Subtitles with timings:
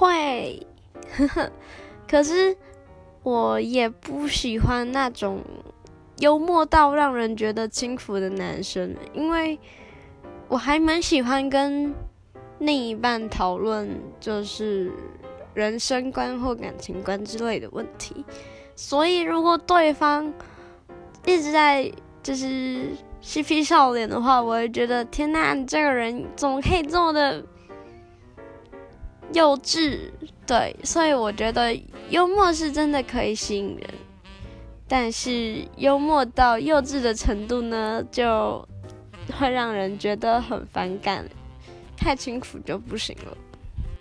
[0.00, 0.66] 会，
[1.12, 1.52] 呵呵。
[2.08, 2.56] 可是
[3.22, 5.40] 我也不喜欢那种
[6.20, 9.58] 幽默到让人觉得轻浮的男生，因为
[10.48, 11.94] 我还蛮喜欢跟
[12.58, 14.90] 另一半讨论就是
[15.52, 18.24] 人生观或感情观之类的问题。
[18.74, 20.32] 所以如果对方
[21.26, 21.92] 一直在
[22.22, 22.88] 就是
[23.20, 27.44] 嬉皮笑脸的话，我会觉得天呐，你这个人怎么可以这么的？
[29.32, 30.10] 幼稚，
[30.46, 33.88] 对，所以我觉得幽默是真的可以吸引人，
[34.88, 38.66] 但是幽默到幼稚的程度呢，就
[39.38, 41.24] 会让人觉得很反感，
[41.96, 43.36] 太轻浮就不行了。